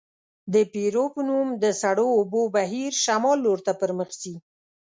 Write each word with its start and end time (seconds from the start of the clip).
د 0.53 0.55
پیرو 0.71 1.05
په 1.15 1.21
نوم 1.27 1.47
د 1.63 1.65
سړو 1.81 2.07
اوبو 2.19 2.41
بهیر 2.55 2.91
شمال 3.03 3.37
لورته 3.45 3.71
پرمخ 3.81 4.09
ځي. 4.21 4.35